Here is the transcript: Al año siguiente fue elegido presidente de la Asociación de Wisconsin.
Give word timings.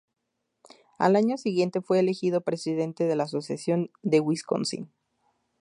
Al 0.97 1.15
año 1.15 1.37
siguiente 1.37 1.79
fue 1.79 1.99
elegido 1.99 2.41
presidente 2.41 3.03
de 3.03 3.15
la 3.15 3.25
Asociación 3.25 3.91
de 4.01 4.19
Wisconsin. 4.19 4.91